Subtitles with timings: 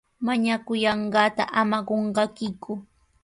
[0.25, 2.71] Mañakullanqaata ama qunqakiku.